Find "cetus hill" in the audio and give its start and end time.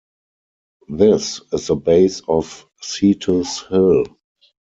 2.81-4.05